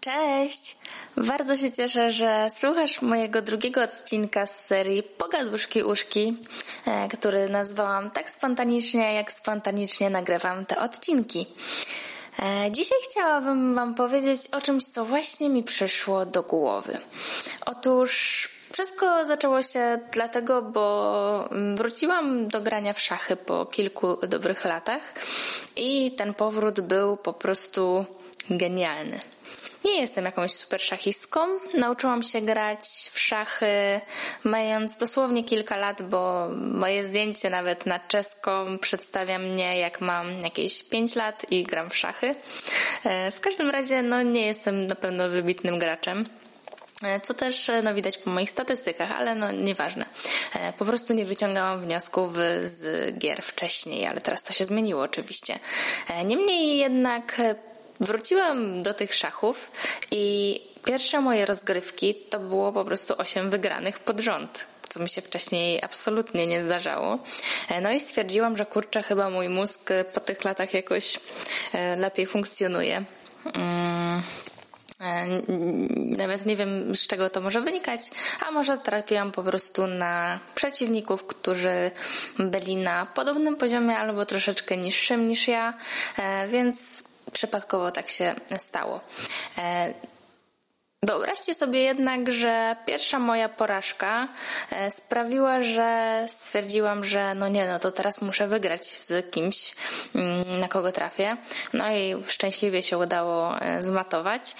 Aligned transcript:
Cześć! 0.00 0.76
Bardzo 1.16 1.56
się 1.56 1.70
cieszę, 1.70 2.10
że 2.10 2.46
słuchasz 2.50 3.02
mojego 3.02 3.42
drugiego 3.42 3.82
odcinka 3.82 4.46
z 4.46 4.64
serii 4.64 5.02
Pogaduszki 5.02 5.82
Uszki, 5.82 6.36
e, 6.86 7.08
który 7.08 7.48
nazwałam 7.48 8.10
tak 8.10 8.30
spontanicznie, 8.30 9.14
jak 9.14 9.32
spontanicznie 9.32 10.10
nagrywam 10.10 10.66
te 10.66 10.78
odcinki. 10.78 11.46
E, 12.38 12.70
dzisiaj 12.70 12.98
chciałabym 13.10 13.74
Wam 13.74 13.94
powiedzieć 13.94 14.40
o 14.52 14.60
czymś, 14.60 14.84
co 14.84 15.04
właśnie 15.04 15.48
mi 15.48 15.62
przyszło 15.62 16.26
do 16.26 16.42
głowy. 16.42 16.98
Otóż 17.66 18.48
wszystko 18.72 19.24
zaczęło 19.24 19.62
się 19.62 19.98
dlatego, 20.12 20.62
bo 20.62 21.48
wróciłam 21.74 22.48
do 22.48 22.60
grania 22.60 22.92
w 22.92 23.00
szachy 23.00 23.36
po 23.36 23.66
kilku 23.66 24.16
dobrych 24.16 24.64
latach 24.64 25.14
i 25.76 26.10
ten 26.10 26.34
powrót 26.34 26.80
był 26.80 27.16
po 27.16 27.32
prostu 27.32 28.04
genialny. 28.50 29.20
Nie 29.84 30.00
jestem 30.00 30.24
jakąś 30.24 30.52
super 30.52 30.80
szachistką. 30.80 31.40
Nauczyłam 31.74 32.22
się 32.22 32.40
grać 32.40 32.80
w 33.12 33.18
szachy 33.18 34.00
mając 34.44 34.96
dosłownie 34.96 35.44
kilka 35.44 35.76
lat, 35.76 36.02
bo 36.02 36.48
moje 36.56 37.04
zdjęcie 37.04 37.50
nawet 37.50 37.86
na 37.86 37.98
czeską 37.98 38.78
przedstawia 38.78 39.38
mnie 39.38 39.78
jak 39.78 40.00
mam 40.00 40.42
jakieś 40.42 40.82
5 40.82 41.16
lat 41.16 41.46
i 41.50 41.62
gram 41.62 41.90
w 41.90 41.96
szachy. 41.96 42.34
E, 43.04 43.30
w 43.30 43.40
każdym 43.40 43.70
razie 43.70 44.02
no 44.02 44.22
nie 44.22 44.46
jestem 44.46 44.86
na 44.86 44.94
pewno 44.94 45.28
wybitnym 45.28 45.78
graczem. 45.78 46.26
E, 47.02 47.20
co 47.20 47.34
też 47.34 47.70
no, 47.82 47.94
widać 47.94 48.18
po 48.18 48.30
moich 48.30 48.50
statystykach, 48.50 49.12
ale 49.12 49.34
no 49.34 49.52
nieważne. 49.52 50.06
E, 50.54 50.72
po 50.72 50.84
prostu 50.84 51.14
nie 51.14 51.24
wyciągałam 51.24 51.80
wniosków 51.80 52.34
z 52.62 53.18
gier 53.18 53.42
wcześniej, 53.42 54.06
ale 54.06 54.20
teraz 54.20 54.42
to 54.42 54.52
się 54.52 54.64
zmieniło 54.64 55.02
oczywiście. 55.02 55.58
Niemniej 56.24 56.78
jednak 56.78 57.40
Wróciłam 58.00 58.82
do 58.82 58.94
tych 58.94 59.14
szachów 59.14 59.72
i 60.10 60.60
pierwsze 60.84 61.20
moje 61.20 61.46
rozgrywki 61.46 62.14
to 62.14 62.38
było 62.38 62.72
po 62.72 62.84
prostu 62.84 63.14
osiem 63.18 63.50
wygranych 63.50 63.98
pod 63.98 64.20
rząd 64.20 64.66
co 64.90 65.00
mi 65.00 65.08
się 65.08 65.20
wcześniej 65.20 65.82
absolutnie 65.82 66.46
nie 66.46 66.62
zdarzało. 66.62 67.18
E, 67.68 67.80
no 67.80 67.92
i 67.92 68.00
stwierdziłam, 68.00 68.56
że 68.56 68.66
kurczę, 68.66 69.02
chyba 69.02 69.30
mój 69.30 69.48
mózg 69.48 69.90
po 70.14 70.20
tych 70.20 70.44
latach 70.44 70.74
jakoś 70.74 71.20
e, 71.72 71.96
lepiej 71.96 72.26
funkcjonuje. 72.26 73.04
Mm, 73.44 74.22
e, 75.00 75.26
nawet 76.18 76.46
nie 76.46 76.56
wiem, 76.56 76.94
z 76.94 77.06
czego 77.06 77.30
to 77.30 77.40
może 77.40 77.60
wynikać, 77.60 78.00
a 78.46 78.50
może 78.50 78.78
trafiłam 78.78 79.32
po 79.32 79.42
prostu 79.42 79.86
na 79.86 80.38
przeciwników, 80.54 81.26
którzy 81.26 81.90
byli 82.38 82.76
na 82.76 83.06
podobnym 83.06 83.56
poziomie 83.56 83.96
albo 83.96 84.26
troszeczkę 84.26 84.76
niższym 84.76 85.28
niż 85.28 85.48
ja, 85.48 85.74
więc 86.48 87.02
przypadkowo 87.32 87.90
tak 87.90 88.08
się 88.08 88.34
stało. 88.58 89.00
E, 89.58 89.94
wyobraźcie 91.02 91.54
sobie 91.54 91.80
jednak, 91.82 92.32
że 92.32 92.76
pierwsza 92.86 93.18
moja 93.18 93.48
porażka 93.48 94.28
e, 94.70 94.90
sprawiła, 94.90 95.62
że 95.62 96.24
stwierdziłam, 96.28 97.04
że 97.04 97.34
no 97.34 97.48
nie, 97.48 97.68
no 97.68 97.78
to 97.78 97.90
teraz 97.90 98.20
muszę 98.20 98.48
wygrać 98.48 98.86
z 98.86 99.30
kimś, 99.30 99.74
mm, 100.14 100.60
na 100.60 100.68
kogo 100.68 100.92
trafię. 100.92 101.36
No 101.72 101.90
i 101.90 102.14
szczęśliwie 102.26 102.82
się 102.82 102.98
udało 102.98 103.60
e, 103.60 103.82
zmatować, 103.82 104.54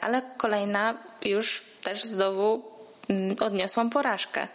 ale 0.00 0.22
kolejna 0.36 0.94
już 1.24 1.62
też 1.82 2.04
znowu 2.04 2.75
odniosłam 3.40 3.90
porażkę. 3.90 4.48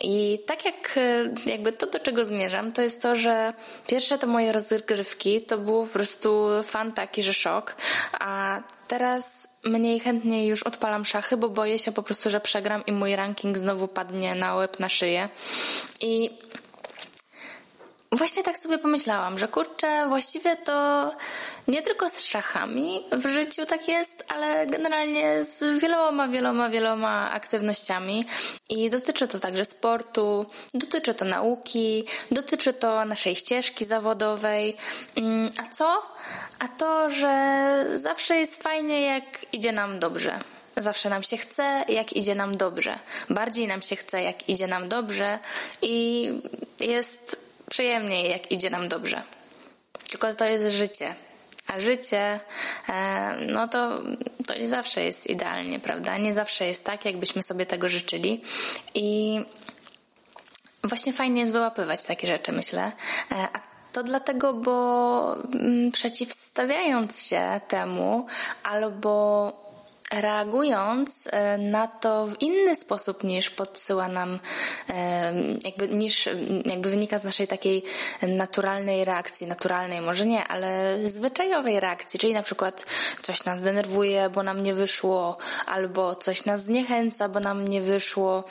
I 0.00 0.38
tak 0.46 0.64
jak 0.64 0.94
e, 0.96 1.50
jakby 1.50 1.72
to, 1.72 1.86
do 1.86 1.98
czego 1.98 2.24
zmierzam, 2.24 2.72
to 2.72 2.82
jest 2.82 3.02
to, 3.02 3.14
że 3.14 3.52
pierwsze 3.86 4.18
te 4.18 4.26
moje 4.26 4.52
rozgrywki 4.52 5.40
to 5.40 5.58
było 5.58 5.86
po 5.86 5.92
prostu 5.92 6.46
fan 6.64 6.92
taki, 6.92 7.22
że 7.22 7.32
szok, 7.32 7.76
a 8.12 8.62
teraz 8.88 9.48
mniej 9.64 10.00
chętnie 10.00 10.46
już 10.46 10.62
odpalam 10.62 11.04
szachy, 11.04 11.36
bo 11.36 11.48
boję 11.48 11.78
się 11.78 11.92
po 11.92 12.02
prostu, 12.02 12.30
że 12.30 12.40
przegram 12.40 12.86
i 12.86 12.92
mój 12.92 13.16
ranking 13.16 13.58
znowu 13.58 13.88
padnie 13.88 14.34
na 14.34 14.54
łeb, 14.54 14.80
na 14.80 14.88
szyję. 14.88 15.28
I 16.00 16.30
Właśnie 18.14 18.42
tak 18.42 18.58
sobie 18.58 18.78
pomyślałam, 18.78 19.38
że 19.38 19.48
kurczę, 19.48 20.08
właściwie 20.08 20.56
to 20.56 21.12
nie 21.68 21.82
tylko 21.82 22.10
z 22.10 22.20
szachami 22.20 23.04
w 23.12 23.26
życiu 23.26 23.66
tak 23.66 23.88
jest, 23.88 24.24
ale 24.28 24.66
generalnie 24.66 25.42
z 25.42 25.80
wieloma, 25.80 26.28
wieloma, 26.28 26.68
wieloma 26.68 27.30
aktywnościami. 27.30 28.24
I 28.68 28.90
dotyczy 28.90 29.28
to 29.28 29.38
także 29.38 29.64
sportu, 29.64 30.46
dotyczy 30.74 31.14
to 31.14 31.24
nauki, 31.24 32.04
dotyczy 32.30 32.72
to 32.72 33.04
naszej 33.04 33.36
ścieżki 33.36 33.84
zawodowej. 33.84 34.76
Mm, 35.16 35.50
a 35.56 35.68
co? 35.68 36.02
A 36.58 36.68
to, 36.68 37.10
że 37.10 37.86
zawsze 37.92 38.36
jest 38.36 38.62
fajnie, 38.62 39.02
jak 39.02 39.24
idzie 39.52 39.72
nam 39.72 39.98
dobrze. 39.98 40.40
Zawsze 40.76 41.10
nam 41.10 41.22
się 41.22 41.36
chce, 41.36 41.84
jak 41.88 42.12
idzie 42.12 42.34
nam 42.34 42.56
dobrze. 42.56 42.98
Bardziej 43.30 43.68
nam 43.68 43.82
się 43.82 43.96
chce, 43.96 44.22
jak 44.22 44.48
idzie 44.48 44.66
nam 44.66 44.88
dobrze 44.88 45.38
i 45.82 46.28
jest 46.80 47.44
przyjemniej, 47.74 48.30
jak 48.30 48.52
idzie 48.52 48.70
nam 48.70 48.88
dobrze. 48.88 49.22
Tylko 50.10 50.34
to 50.34 50.44
jest 50.44 50.76
życie. 50.76 51.14
A 51.66 51.80
życie, 51.80 52.40
e, 52.88 53.36
no 53.52 53.68
to, 53.68 54.02
to 54.46 54.54
nie 54.58 54.68
zawsze 54.68 55.04
jest 55.04 55.26
idealnie, 55.26 55.80
prawda? 55.80 56.18
Nie 56.18 56.34
zawsze 56.34 56.66
jest 56.66 56.84
tak, 56.84 57.04
jakbyśmy 57.04 57.42
sobie 57.42 57.66
tego 57.66 57.88
życzyli. 57.88 58.42
I 58.94 59.38
właśnie 60.84 61.12
fajnie 61.12 61.40
jest 61.40 61.52
wyłapywać 61.52 62.02
takie 62.02 62.26
rzeczy, 62.26 62.52
myślę. 62.52 62.92
E, 63.32 63.34
a 63.52 63.60
to 63.92 64.02
dlatego, 64.02 64.52
bo 64.52 65.36
mm, 65.52 65.90
przeciwstawiając 65.90 67.26
się 67.26 67.60
temu 67.68 68.26
albo 68.62 69.63
reagując 70.20 71.28
e, 71.30 71.58
na 71.58 71.86
to 71.86 72.26
w 72.26 72.42
inny 72.42 72.76
sposób 72.76 73.24
niż 73.24 73.50
podsyła 73.50 74.08
nam, 74.08 74.38
e, 74.88 75.34
jakby, 75.64 75.88
niż 75.88 76.28
jakby 76.64 76.90
wynika 76.90 77.18
z 77.18 77.24
naszej 77.24 77.48
takiej 77.48 77.82
naturalnej 78.22 79.04
reakcji, 79.04 79.46
naturalnej 79.46 80.00
może 80.00 80.26
nie, 80.26 80.44
ale 80.44 80.98
zwyczajowej 81.04 81.80
reakcji, 81.80 82.18
czyli 82.18 82.32
na 82.32 82.42
przykład 82.42 82.86
coś 83.20 83.44
nas 83.44 83.62
denerwuje, 83.62 84.30
bo 84.30 84.42
nam 84.42 84.62
nie 84.62 84.74
wyszło, 84.74 85.36
albo 85.66 86.14
coś 86.14 86.44
nas 86.44 86.64
zniechęca, 86.64 87.28
bo 87.28 87.40
nam 87.40 87.68
nie 87.68 87.82
wyszło, 87.82 88.44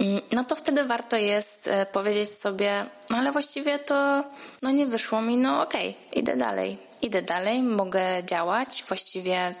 mm, 0.00 0.20
no 0.32 0.44
to 0.44 0.56
wtedy 0.56 0.84
warto 0.84 1.16
jest 1.16 1.68
e, 1.68 1.86
powiedzieć 1.86 2.30
sobie, 2.30 2.86
no 3.10 3.16
ale 3.16 3.32
właściwie 3.32 3.78
to 3.78 4.24
no 4.62 4.70
nie 4.70 4.86
wyszło 4.86 5.22
mi, 5.22 5.36
no 5.36 5.62
okej, 5.62 5.90
okay, 5.90 6.20
idę 6.20 6.36
dalej, 6.36 6.89
idę 7.02 7.22
dalej, 7.22 7.62
mogę 7.62 8.24
działać, 8.24 8.84
właściwie, 8.88 9.54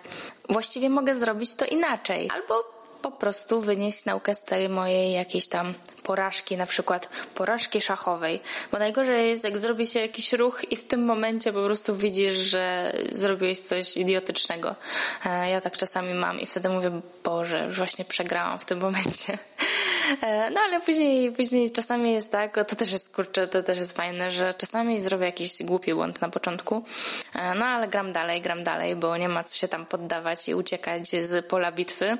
właściwie 0.48 0.90
mogę 0.90 1.14
zrobić 1.14 1.54
to 1.54 1.64
inaczej. 1.64 2.30
Albo 2.34 2.80
po 3.02 3.10
prostu 3.10 3.60
wynieść 3.60 4.04
naukę 4.04 4.34
z 4.34 4.42
tej 4.42 4.68
mojej 4.68 5.12
jakiejś 5.12 5.48
tam 5.48 5.74
porażki, 6.02 6.56
na 6.56 6.66
przykład 6.66 7.08
porażki 7.34 7.80
szachowej. 7.80 8.40
Bo 8.72 8.78
najgorzej 8.78 9.28
jest, 9.28 9.44
jak 9.44 9.58
zrobi 9.58 9.86
się 9.86 10.00
jakiś 10.00 10.32
ruch 10.32 10.72
i 10.72 10.76
w 10.76 10.84
tym 10.84 11.04
momencie 11.04 11.52
po 11.52 11.64
prostu 11.64 11.96
widzisz, 11.96 12.34
że 12.34 12.92
zrobiłeś 13.12 13.60
coś 13.60 13.96
idiotycznego. 13.96 14.76
E, 15.26 15.50
ja 15.50 15.60
tak 15.60 15.76
czasami 15.76 16.14
mam 16.14 16.40
i 16.40 16.46
wtedy 16.46 16.68
mówię, 16.68 17.00
Boże, 17.24 17.64
już 17.64 17.76
właśnie 17.76 18.04
przegrałam 18.04 18.58
w 18.58 18.64
tym 18.64 18.78
momencie. 18.78 19.38
E, 20.22 20.50
no 20.50 20.60
ale 20.60 20.80
później, 20.80 21.32
później 21.32 21.70
czasami 21.70 22.12
jest 22.12 22.32
tak, 22.32 22.54
to 22.54 22.76
też 22.76 22.92
jest 22.92 23.14
kurczę, 23.14 23.48
to 23.48 23.62
też 23.62 23.78
jest 23.78 23.96
fajne, 23.96 24.30
że 24.30 24.54
czasami 24.54 25.00
zrobię 25.00 25.26
jakiś 25.26 25.62
głupi 25.62 25.94
błąd 25.94 26.20
na 26.20 26.28
początku, 26.28 26.84
e, 27.34 27.54
no 27.54 27.66
ale 27.66 27.88
gram 27.88 28.12
dalej, 28.12 28.40
gram 28.40 28.64
dalej, 28.64 28.96
bo 28.96 29.16
nie 29.16 29.28
ma 29.28 29.44
co 29.44 29.56
się 29.56 29.68
tam 29.68 29.86
poddawać 29.86 30.48
i 30.48 30.54
uciekać 30.54 31.08
z 31.08 31.46
pola 31.46 31.72
bitwy. 31.72 32.18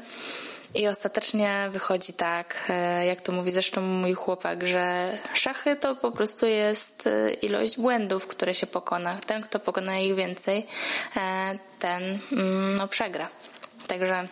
I 0.74 0.88
ostatecznie 0.88 1.68
wychodzi 1.72 2.12
tak, 2.12 2.64
e, 2.68 3.06
jak 3.06 3.20
to 3.20 3.32
mówi 3.32 3.50
zresztą 3.50 3.80
mój 3.80 4.14
chłopak, 4.14 4.66
że 4.66 5.12
szachy 5.34 5.76
to 5.76 5.96
po 5.96 6.10
prostu 6.10 6.46
jest 6.46 7.08
ilość 7.42 7.76
błędów, 7.76 8.26
które 8.26 8.54
się 8.54 8.66
pokona. 8.66 9.18
Ten, 9.26 9.42
kto 9.42 9.58
pokona 9.58 9.98
ich 9.98 10.14
więcej, 10.14 10.66
ten 11.78 12.18
mm, 12.32 12.76
no, 12.76 12.88
przegra. 12.88 13.28
Także 13.86 14.28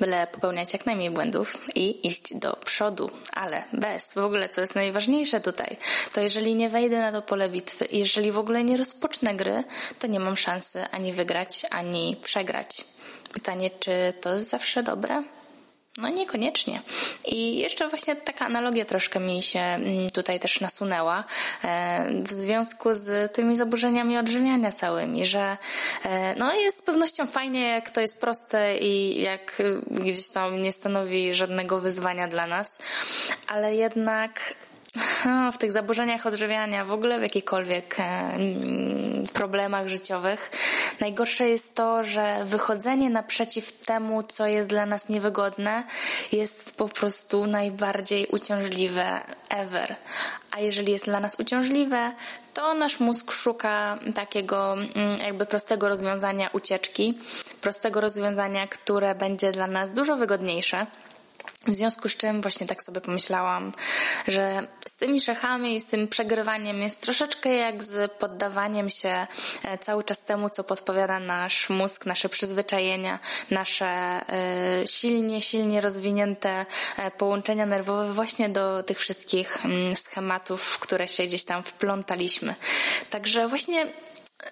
byle 0.00 0.26
popełniać 0.26 0.72
jak 0.72 0.86
najmniej 0.86 1.10
błędów 1.10 1.58
i 1.74 2.06
iść 2.06 2.34
do 2.34 2.56
przodu, 2.56 3.10
ale 3.32 3.64
bez. 3.72 4.14
W 4.14 4.18
ogóle, 4.18 4.48
co 4.48 4.60
jest 4.60 4.74
najważniejsze 4.74 5.40
tutaj, 5.40 5.76
to 6.14 6.20
jeżeli 6.20 6.54
nie 6.54 6.68
wejdę 6.68 6.98
na 6.98 7.12
to 7.12 7.22
pole 7.22 7.48
bitwy 7.48 7.86
jeżeli 7.92 8.32
w 8.32 8.38
ogóle 8.38 8.64
nie 8.64 8.76
rozpocznę 8.76 9.34
gry, 9.34 9.64
to 9.98 10.06
nie 10.06 10.20
mam 10.20 10.36
szansy 10.36 10.84
ani 10.90 11.12
wygrać, 11.12 11.66
ani 11.70 12.16
przegrać. 12.22 12.84
Pytanie, 13.32 13.70
czy 13.70 13.90
to 14.20 14.34
jest 14.34 14.50
zawsze 14.50 14.82
dobre? 14.82 15.22
No 15.98 16.08
niekoniecznie. 16.08 16.82
I 17.24 17.58
jeszcze 17.58 17.88
właśnie 17.88 18.16
taka 18.16 18.46
analogia 18.46 18.84
troszkę 18.84 19.20
mi 19.20 19.42
się 19.42 19.60
mm, 19.60 20.10
tutaj 20.10 20.40
też 20.40 20.60
nasunęła 20.60 21.24
e, 21.64 22.06
w 22.22 22.32
związku 22.32 22.94
z 22.94 23.32
tymi 23.32 23.56
zaburzeniami 23.56 24.18
odżywiania 24.18 24.72
całymi, 24.72 25.26
że 25.26 25.56
e, 26.04 26.34
no 26.34 26.54
jest 26.54 26.78
z 26.78 26.82
pewnością 26.82 27.26
fajnie, 27.26 27.68
jak 27.68 27.90
to 27.90 28.00
jest 28.00 28.20
proste 28.20 28.78
i 28.78 29.22
jak 29.22 29.62
gdzieś 29.90 30.28
tam 30.28 30.62
nie 30.62 30.72
stanowi 30.72 31.34
żadnego 31.34 31.78
wyzwania 31.78 32.28
dla 32.28 32.46
nas, 32.46 32.78
ale 33.48 33.76
jednak 33.76 34.40
w 35.52 35.58
tych 35.58 35.72
zaburzeniach 35.72 36.26
odżywiania, 36.26 36.84
w 36.84 36.92
ogóle 36.92 37.18
w 37.18 37.22
jakichkolwiek 37.22 37.96
e, 37.98 38.38
problemach 39.32 39.88
życiowych, 39.88 40.50
Najgorsze 41.00 41.48
jest 41.48 41.74
to, 41.74 42.02
że 42.04 42.44
wychodzenie 42.44 43.10
naprzeciw 43.10 43.72
temu, 43.72 44.22
co 44.22 44.46
jest 44.46 44.68
dla 44.68 44.86
nas 44.86 45.08
niewygodne, 45.08 45.84
jest 46.32 46.76
po 46.76 46.88
prostu 46.88 47.46
najbardziej 47.46 48.26
uciążliwe 48.26 49.20
ever. 49.48 49.96
A 50.52 50.60
jeżeli 50.60 50.92
jest 50.92 51.04
dla 51.04 51.20
nas 51.20 51.36
uciążliwe, 51.40 52.12
to 52.54 52.74
nasz 52.74 53.00
mózg 53.00 53.32
szuka 53.32 53.98
takiego 54.14 54.72
mm, 54.72 55.20
jakby 55.20 55.46
prostego 55.46 55.88
rozwiązania 55.88 56.50
ucieczki, 56.52 57.18
prostego 57.60 58.00
rozwiązania, 58.00 58.66
które 58.66 59.14
będzie 59.14 59.52
dla 59.52 59.66
nas 59.66 59.92
dużo 59.92 60.16
wygodniejsze. 60.16 60.86
W 61.66 61.74
związku 61.74 62.08
z 62.08 62.16
czym 62.16 62.42
właśnie 62.42 62.66
tak 62.66 62.82
sobie 62.82 63.00
pomyślałam, 63.00 63.72
że 64.28 64.66
z 64.86 64.96
tymi 64.96 65.20
szachami 65.20 65.76
i 65.76 65.80
z 65.80 65.86
tym 65.86 66.08
przegrywaniem 66.08 66.82
jest 66.82 67.02
troszeczkę 67.02 67.54
jak 67.54 67.84
z 67.84 68.12
poddawaniem 68.12 68.90
się 68.90 69.26
e, 69.64 69.78
cały 69.78 70.04
czas 70.04 70.24
temu, 70.24 70.50
co 70.50 70.64
podpowiada 70.64 71.20
nasz 71.20 71.70
mózg, 71.70 72.06
nasze 72.06 72.28
przyzwyczajenia, 72.28 73.18
nasze 73.50 73.86
e, 73.86 74.22
silnie, 74.86 75.42
silnie 75.42 75.80
rozwinięte 75.80 76.66
e, 76.96 77.10
połączenia 77.10 77.66
nerwowe 77.66 78.12
właśnie 78.12 78.48
do 78.48 78.82
tych 78.82 78.98
wszystkich 78.98 79.64
mm, 79.64 79.96
schematów, 79.96 80.62
w 80.62 80.78
które 80.78 81.08
się 81.08 81.24
gdzieś 81.24 81.44
tam 81.44 81.62
wplątaliśmy. 81.62 82.54
Także 83.10 83.48
właśnie 83.48 83.86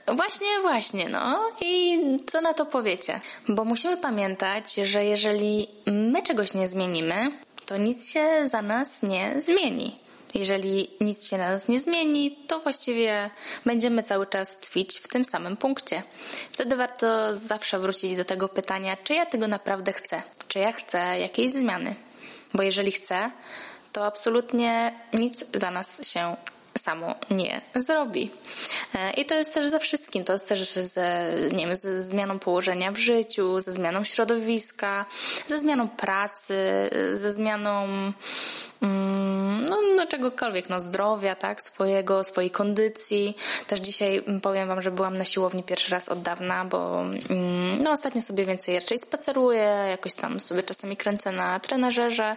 Właśnie, 0.06 0.49
właśnie, 0.62 1.08
no. 1.08 1.50
I 1.61 1.99
co 2.26 2.41
na 2.41 2.55
to 2.55 2.67
powiecie? 2.67 3.20
Bo 3.49 3.64
musimy 3.64 3.96
pamiętać, 3.96 4.75
że 4.75 5.05
jeżeli 5.05 5.69
my 5.87 6.23
czegoś 6.23 6.55
nie 6.55 6.67
zmienimy, 6.67 7.14
to 7.67 7.76
nic 7.76 8.11
się 8.11 8.26
za 8.44 8.62
nas 8.62 9.02
nie 9.02 9.41
zmieni. 9.41 9.99
Jeżeli 10.35 10.91
nic 11.00 11.29
się 11.29 11.38
na 11.38 11.50
nas 11.50 11.69
nie 11.69 11.81
zmieni, 11.81 12.38
to 12.46 12.61
właściwie 12.61 13.31
będziemy 13.64 14.02
cały 14.02 14.26
czas 14.26 14.58
tkwić 14.58 14.99
w 14.99 15.08
tym 15.08 15.25
samym 15.25 15.56
punkcie. 15.56 16.02
Wtedy 16.52 16.76
warto 16.76 17.35
zawsze 17.35 17.79
wrócić 17.79 18.17
do 18.17 18.25
tego 18.25 18.49
pytania, 18.49 18.96
czy 19.05 19.14
ja 19.14 19.26
tego 19.26 19.49
naprawdę 19.49 19.93
chcę? 19.93 20.23
Czy 20.49 20.58
ja 20.58 20.73
chcę 20.73 21.20
jakiejś 21.20 21.52
zmiany? 21.52 21.94
Bo 22.55 22.62
jeżeli 22.62 22.93
chcę, 22.93 23.31
to 23.93 24.06
absolutnie 24.06 25.00
nic 25.12 25.44
za 25.55 25.70
nas 25.70 26.08
się 26.12 26.37
samo 26.79 27.15
nie 27.31 27.61
zrobi. 27.75 28.31
E, 28.94 29.11
I 29.11 29.25
to 29.25 29.35
jest 29.35 29.55
też 29.55 29.67
ze 29.67 29.79
wszystkim. 29.79 30.25
To 30.25 30.32
jest 30.32 30.49
też 30.49 30.73
ze, 30.73 31.35
nie 31.53 31.67
wiem, 31.67 31.76
ze 31.76 32.03
zmianą 32.03 32.38
położenia 32.38 32.93
w 32.93 32.97
życiu, 32.97 33.61
ze 33.61 33.73
zmianą 33.73 34.05
środowiska, 34.05 35.06
ze 35.47 35.59
zmianą 35.59 35.88
pracy, 35.88 36.55
ze 37.12 37.31
zmianą 37.31 37.87
mm, 38.82 39.62
no, 39.62 39.79
no 39.97 40.06
czegokolwiek, 40.06 40.69
no 40.69 40.81
zdrowia, 40.81 41.35
tak, 41.35 41.62
swojego, 41.62 42.25
swojej 42.25 42.50
kondycji. 42.50 43.37
Też 43.67 43.81
dzisiaj 43.81 44.25
powiem 44.43 44.69
Wam, 44.69 44.82
że 44.82 44.91
byłam 44.91 45.19
na 45.19 45.25
siłowni 45.25 45.62
pierwszy 45.62 45.91
raz 45.91 46.09
od 46.09 46.23
dawna, 46.23 46.65
bo 46.65 47.00
mm, 47.00 47.82
no 47.82 47.91
ostatnio 47.91 48.20
sobie 48.20 48.44
więcej 48.44 48.75
raczej 48.75 48.99
spaceruję, 48.99 49.87
jakoś 49.91 50.15
tam 50.15 50.41
sobie 50.41 50.62
czasami 50.62 50.97
kręcę 50.97 51.32
na 51.32 51.61
trenażerze 51.61 52.37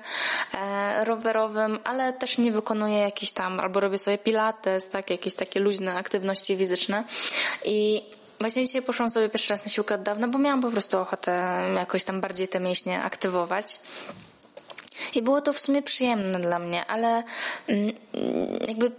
e, 0.53 1.03
rowerowym, 1.05 1.79
ale 1.83 2.13
też 2.13 2.37
nie 2.37 2.51
wykonuję 2.51 2.97
jakiś 2.97 3.31
tam, 3.31 3.59
albo 3.59 3.79
robię 3.79 3.97
sobie 3.97 4.17
pilates, 4.27 4.89
tak, 4.89 5.09
jakieś 5.09 5.35
takie 5.35 5.59
luźne 5.59 5.95
aktywności 5.95 6.57
fizyczne 6.57 7.03
i 7.65 8.01
Właśnie 8.39 8.65
dzisiaj 8.65 8.81
poszłam 8.81 9.09
sobie 9.09 9.29
pierwszy 9.29 9.53
raz 9.53 9.65
na 9.65 9.71
siłkę 9.71 9.95
od 9.95 10.03
dawna, 10.03 10.27
bo 10.27 10.39
miałam 10.39 10.61
po 10.61 10.71
prostu 10.71 10.97
ochotę 10.97 11.61
jakoś 11.75 12.03
tam 12.03 12.21
bardziej 12.21 12.47
te 12.47 12.59
mięśnie 12.59 13.01
aktywować. 13.01 13.79
I 15.15 15.21
było 15.21 15.41
to 15.41 15.53
w 15.53 15.59
sumie 15.59 15.81
przyjemne 15.81 16.39
dla 16.39 16.59
mnie, 16.59 16.85
ale 16.85 17.23
mm, 17.67 17.93
jakby 18.67 18.91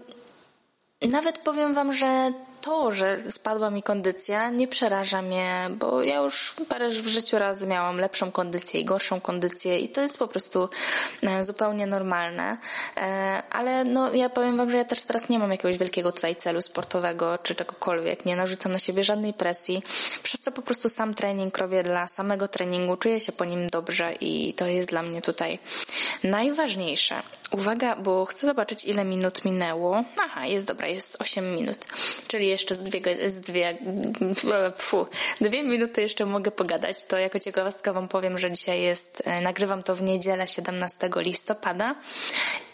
nawet 1.03 1.39
powiem 1.39 1.75
Wam, 1.75 1.93
że 1.93 2.33
to, 2.61 2.93
że 2.93 3.21
spadła 3.21 3.71
mi 3.71 3.83
kondycja, 3.83 4.51
nie 4.51 4.69
przeraża 4.69 5.23
mnie, 5.23 5.71
bo 5.71 6.03
ja 6.03 6.17
już 6.17 6.55
parę 6.69 6.89
w 6.89 7.07
życiu 7.07 7.39
razy 7.39 7.67
miałam 7.67 7.99
lepszą 7.99 8.33
kondycję 8.33 8.81
i 8.81 8.85
gorszą 8.85 9.21
kondycję 9.21 9.79
i 9.79 9.89
to 9.89 10.01
jest 10.01 10.19
po 10.19 10.29
prostu 10.29 10.69
e, 11.23 11.45
zupełnie 11.45 11.87
normalne. 11.87 12.57
E, 12.97 13.43
ale 13.51 13.85
no, 13.85 14.15
ja 14.15 14.29
powiem 14.29 14.57
Wam, 14.57 14.71
że 14.71 14.77
ja 14.77 14.85
też 14.85 15.03
teraz 15.03 15.29
nie 15.29 15.39
mam 15.39 15.51
jakiegoś 15.51 15.79
wielkiego 15.79 16.13
tutaj 16.13 16.37
celu 16.37 16.63
sportowego 16.63 17.39
czy 17.43 17.55
czegokolwiek. 17.55 18.25
Nie 18.25 18.37
narzucam 18.37 18.73
na 18.73 18.79
siebie 18.79 19.05
żadnej 19.05 19.35
presji, 19.35 19.83
przez 20.23 20.41
co 20.41 20.53
po 20.53 20.63
prostu 20.63 20.89
sam 20.89 21.15
trening 21.15 21.59
robię 21.59 21.83
dla 21.83 22.09
samego 22.09 22.49
treningu, 22.49 22.97
czuję 22.97 23.21
się 23.21 23.33
po 23.33 23.45
nim 23.45 23.67
dobrze 23.67 24.13
i 24.21 24.55
to 24.55 24.67
jest 24.67 24.89
dla 24.89 25.03
mnie 25.03 25.23
tutaj 25.23 25.59
najważniejsze. 26.25 27.23
Uwaga, 27.51 27.97
bo 27.97 28.25
chcę 28.25 28.47
zobaczyć 28.47 28.85
ile 28.85 29.05
minut 29.05 29.45
minęło. 29.45 30.05
Aha, 30.25 30.47
jest 30.47 30.67
dobra, 30.67 30.87
jest 30.87 31.23
8 31.23 31.57
minut, 31.57 31.87
czyli 32.29 32.47
jeszcze 32.47 32.75
z 32.75 32.81
dwie, 32.81 33.31
z 33.31 33.41
dwie, 33.41 33.79
fu, 34.79 35.07
dwie 35.41 35.63
minuty 35.63 36.03
jeszcze 36.03 36.27
mogę 36.27 36.51
pogadać, 36.51 37.05
to 37.05 37.19
jako 37.19 37.39
ciekawostka 37.39 37.93
Wam 37.93 38.09
powiem, 38.09 38.39
że 38.39 38.53
dzisiaj 38.53 38.83
jest, 38.83 39.23
e, 39.25 39.41
nagrywam 39.41 39.83
to 39.83 39.97
w 39.97 40.03
niedzielę 40.03 40.49
17 40.49 41.11
listopada 41.17 41.95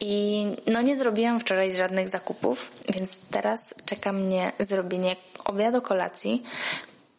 i 0.00 0.44
no 0.66 0.82
nie 0.82 0.96
zrobiłam 0.96 1.40
wczoraj 1.40 1.72
żadnych 1.72 2.08
zakupów, 2.08 2.70
więc 2.88 3.18
teraz 3.30 3.74
czeka 3.84 4.12
mnie 4.12 4.52
zrobienie 4.58 5.16
obiadu 5.44 5.82
kolacji, 5.82 6.42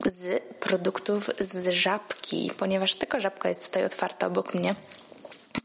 z 0.06 0.44
produktów 0.60 1.30
z 1.40 1.70
żabki, 1.70 2.52
ponieważ 2.58 2.96
tylko 2.96 3.20
żabka 3.20 3.50
jest 3.50 3.66
tutaj 3.66 3.86
otwarta 3.86 4.28
obok 4.28 4.54
mnie. 4.54 4.76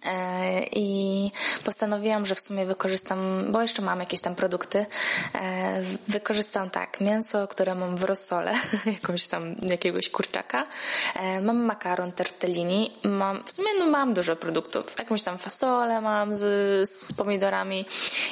E, 0.06 0.62
I 0.72 1.30
postanowiłam, 1.64 2.26
że 2.26 2.34
w 2.34 2.40
sumie 2.40 2.66
wykorzystam, 2.66 3.44
bo 3.52 3.62
jeszcze 3.62 3.82
mam 3.82 4.00
jakieś 4.00 4.20
tam 4.20 4.34
produkty, 4.34 4.86
e, 5.34 5.82
wykorzystam 6.08 6.70
tak, 6.70 7.00
mięso, 7.00 7.48
które 7.48 7.74
mam 7.74 7.96
w 7.96 8.04
rosole, 8.04 8.54
jakąś 9.00 9.26
tam, 9.26 9.56
jakiegoś 9.62 10.08
kurczaka, 10.08 10.66
e, 11.14 11.40
mam 11.40 11.56
makaron 11.56 12.12
tortellini, 12.12 12.92
mam, 13.04 13.44
w 13.44 13.52
sumie 13.52 13.68
no 13.78 13.86
mam 13.86 14.14
dużo 14.14 14.36
produktów, 14.36 14.94
jakąś 14.98 15.22
tam 15.22 15.38
fasolę 15.38 16.00
mam 16.00 16.36
z, 16.36 16.90
z 16.90 17.12
pomidorami 17.12 17.84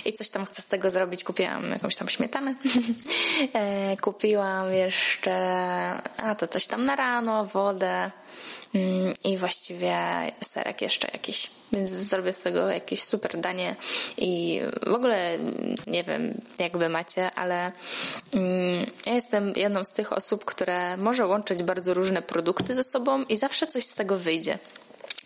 i 0.04 0.12
coś 0.12 0.30
tam 0.30 0.46
chcę 0.46 0.62
z 0.62 0.66
tego 0.66 0.90
zrobić, 0.90 1.24
kupiłam 1.24 1.70
jakąś 1.70 1.96
tam 1.96 2.08
śmietanę, 2.08 2.54
kupiłam 4.02 4.72
jeszcze, 4.72 5.34
a 6.16 6.34
to 6.34 6.48
coś 6.48 6.66
tam 6.66 6.84
na 6.84 6.96
rano, 6.96 7.46
wodę, 7.46 8.10
Mm, 8.74 9.14
i 9.24 9.36
właściwie 9.36 9.96
serek 10.40 10.82
jeszcze 10.82 11.08
jakiś. 11.12 11.47
Więc 11.72 11.90
zrobię 11.90 12.32
z 12.32 12.42
tego 12.42 12.68
jakieś 12.68 13.02
super 13.02 13.40
danie 13.40 13.76
i 14.16 14.60
w 14.86 14.94
ogóle 14.94 15.38
nie 15.86 16.04
wiem, 16.04 16.40
jak 16.58 16.78
wy 16.78 16.88
macie, 16.88 17.30
ale 17.30 17.72
mm, 18.34 18.86
ja 19.06 19.14
jestem 19.14 19.52
jedną 19.56 19.84
z 19.84 19.90
tych 19.90 20.12
osób, 20.12 20.44
które 20.44 20.96
może 20.96 21.26
łączyć 21.26 21.62
bardzo 21.62 21.94
różne 21.94 22.22
produkty 22.22 22.74
ze 22.74 22.82
sobą 22.84 23.22
i 23.22 23.36
zawsze 23.36 23.66
coś 23.66 23.84
z 23.84 23.94
tego 23.94 24.18
wyjdzie. 24.18 24.58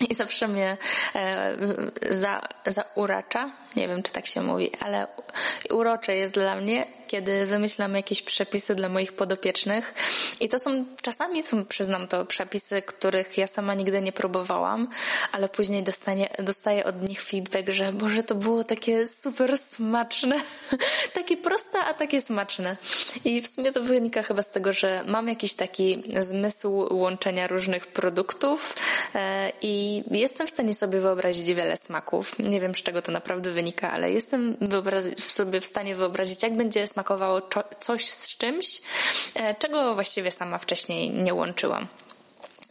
I 0.01 0.15
zawsze 0.15 0.49
mnie 0.49 0.77
e, 1.15 1.57
za, 2.11 2.41
zauracza, 2.67 3.53
nie 3.77 3.89
wiem 3.89 4.03
czy 4.03 4.13
tak 4.13 4.27
się 4.27 4.43
mówi, 4.43 4.71
ale 4.81 5.07
urocze 5.71 6.17
jest 6.17 6.35
dla 6.35 6.57
mnie, 6.57 6.87
kiedy 7.13 7.47
wymyślam 7.47 7.95
jakieś 7.95 8.23
przepisy 8.23 8.75
dla 8.75 8.89
moich 8.89 9.13
podopiecznych. 9.13 9.95
I 10.41 10.49
to 10.49 10.59
są, 10.59 10.85
czasami 11.03 11.43
są, 11.43 11.65
przyznam 11.65 12.07
to, 12.07 12.27
przepisy, 12.27 12.83
których 12.83 13.39
ja 13.39 13.47
sama 13.47 13.75
nigdy 13.75 14.01
nie 14.01 14.13
próbowałam, 14.13 14.89
ale 15.33 15.49
później 15.49 15.83
dostanie, 15.83 16.29
dostaję 16.39 16.85
od 16.85 17.09
nich 17.09 17.23
feedback, 17.23 17.69
że 17.69 17.93
Boże, 17.93 18.23
to 18.23 18.35
było 18.35 18.65
takie 18.65 19.07
super 19.07 19.59
smaczne. 19.59 20.41
takie 21.19 21.37
proste, 21.37 21.79
a 21.79 21.95
takie 21.95 22.21
smaczne. 22.21 22.77
I 23.25 23.43
w 23.43 23.47
sumie 23.47 23.73
to 23.73 23.83
wynika 23.83 24.23
chyba 24.23 24.43
z 24.43 24.51
tego, 24.51 24.73
że 24.73 25.05
mam 25.07 25.29
jakiś 25.29 25.55
taki 25.55 26.03
zmysł 26.21 26.89
łączenia 26.91 27.47
różnych 27.47 27.87
produktów 27.87 28.77
e, 29.15 29.53
i 29.63 30.03
jestem 30.11 30.47
w 30.47 30.51
stanie 30.51 30.75
sobie 30.75 31.01
wyobrazić 31.01 31.55
wiele 31.55 31.77
smaków. 31.77 32.39
Nie 32.39 32.61
wiem, 32.61 32.75
z 32.75 32.83
czego 32.83 33.03
to 33.03 33.13
naprawdę 33.13 33.51
wynika, 33.51 33.62
ale 33.91 34.13
jestem 34.13 34.57
sobie 35.17 35.61
w 35.61 35.67
stanie 35.67 35.95
wyobrazić, 35.95 36.43
jak 36.43 36.57
będzie 36.57 36.87
smak 36.87 37.03
smakowało 37.03 37.43
coś 37.79 38.07
z 38.09 38.37
czymś, 38.37 38.83
e, 39.35 39.55
czego 39.55 39.95
właściwie 39.95 40.31
sama 40.31 40.59
wcześniej 40.59 41.11
nie 41.11 41.35
łączyłam. 41.35 41.87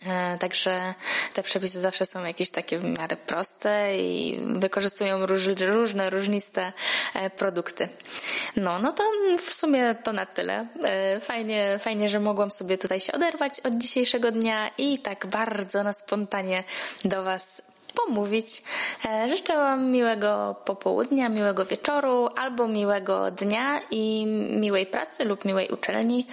E, 0.08 0.38
także 0.38 0.94
te 1.34 1.44
przepisy 1.44 1.82
zawsze 1.82 2.06
są 2.06 2.26
jakieś 2.26 2.52
takie 2.52 2.80
w 2.80 2.84
miarę 2.84 3.18
proste 3.18 3.98
i 3.98 4.40
wykorzystują 4.46 5.26
róż, 5.26 5.48
różne, 5.48 6.10
różniste 6.10 6.74
e, 7.14 7.30
produkty. 7.30 7.90
No, 8.56 8.80
no 8.80 8.92
to 8.92 9.04
w 9.38 9.54
sumie 9.54 9.96
to 9.96 10.14
na 10.14 10.26
tyle. 10.26 10.68
Fajnie, 11.22 11.80
fajnie, 11.80 12.10
że 12.10 12.20
mogłam 12.20 12.52
sobie 12.52 12.78
tutaj 12.78 13.02
się 13.02 13.14
oderwać 13.14 13.60
od 13.60 13.78
dzisiejszego 13.78 14.32
dnia 14.32 14.70
i 14.78 15.00
tak 15.00 15.28
bardzo 15.28 15.84
na 15.84 15.94
spontanie 15.94 16.64
do 17.06 17.24
Was 17.24 17.62
pomówić. 17.96 18.64
E, 19.06 19.30
życzę 19.30 19.56
Wam 19.56 19.92
miłego 19.92 20.56
popołudnia, 20.66 21.30
miłego 21.30 21.66
wieczoru 21.66 22.30
albo 22.38 22.68
miłego 22.68 23.32
dnia 23.32 23.82
i 23.92 24.26
miłej 24.52 24.86
pracy 24.86 25.26
lub 25.26 25.46
miłej 25.46 25.70
uczelni, 25.70 26.28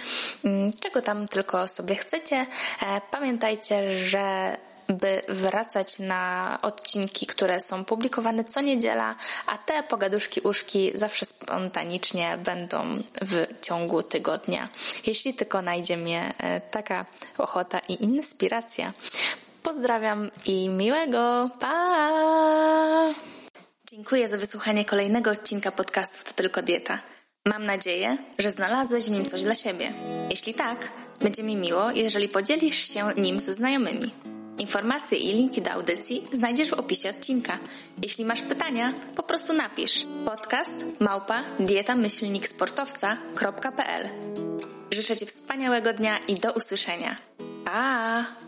mm, 0.45 0.71
czego 0.79 1.01
tam 1.01 1.27
tylko 1.27 1.67
sobie 1.67 1.95
chcecie. 1.95 2.35
E, 2.81 3.01
pamiętajcie, 3.11 3.91
że 3.91 4.57
by 4.89 5.21
wracać 5.27 5.99
na 5.99 6.57
odcinki, 6.61 7.25
które 7.25 7.61
są 7.61 7.85
publikowane 7.85 8.43
co 8.43 8.61
niedziela, 8.61 9.15
a 9.45 9.57
te 9.57 9.83
pogaduszki 9.83 10.41
uszki 10.41 10.91
zawsze 10.95 11.25
spontanicznie 11.25 12.37
będą 12.43 13.03
w 13.21 13.45
ciągu 13.61 14.03
tygodnia. 14.03 14.69
Jeśli 15.05 15.33
tylko 15.33 15.61
najdzie 15.61 15.97
mnie 15.97 16.33
e, 16.37 16.61
taka 16.61 17.05
ochota 17.37 17.79
i 17.79 18.03
inspiracja. 18.03 18.93
Pozdrawiam 19.63 20.29
i 20.45 20.69
miłego. 20.69 21.49
Pa! 21.59 23.13
Dziękuję 23.91 24.27
za 24.27 24.37
wysłuchanie 24.37 24.85
kolejnego 24.85 25.31
odcinka 25.31 25.71
podcastu 25.71 26.25
To 26.25 26.33
Tylko 26.33 26.61
Dieta. 26.61 26.99
Mam 27.45 27.63
nadzieję, 27.63 28.17
że 28.39 28.51
znalazłeś 28.51 29.05
w 29.05 29.11
nim 29.11 29.25
coś 29.25 29.43
dla 29.43 29.55
siebie. 29.55 29.93
Jeśli 30.29 30.53
tak, 30.53 30.87
będzie 31.21 31.43
mi 31.43 31.55
miło, 31.55 31.91
jeżeli 31.91 32.29
podzielisz 32.29 32.93
się 32.93 33.07
nim 33.17 33.39
ze 33.39 33.53
znajomymi. 33.53 34.13
Informacje 34.57 35.17
i 35.17 35.33
linki 35.33 35.61
do 35.61 35.71
audycji 35.71 36.27
znajdziesz 36.31 36.69
w 36.69 36.73
opisie 36.73 37.09
odcinka. 37.09 37.59
Jeśli 38.03 38.25
masz 38.25 38.41
pytania, 38.41 38.93
po 39.15 39.23
prostu 39.23 39.53
napisz 39.53 40.05
podcast 40.25 40.99
małpa 40.99 41.43
dietamyślniksportowca.pl 41.59 44.09
Życzę 44.93 45.17
Ci 45.17 45.25
wspaniałego 45.25 45.93
dnia 45.93 46.19
i 46.27 46.35
do 46.35 46.53
usłyszenia. 46.53 47.15
Pa! 47.65 48.25